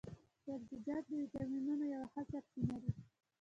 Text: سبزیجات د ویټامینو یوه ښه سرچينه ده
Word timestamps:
سبزیجات 0.43 1.03
د 1.09 1.11
ویټامینو 1.21 1.85
یوه 1.93 2.07
ښه 2.13 2.21
سرچينه 2.31 2.75
ده 2.83 2.91